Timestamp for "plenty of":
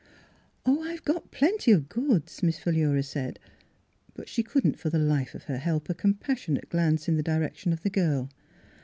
1.29-1.87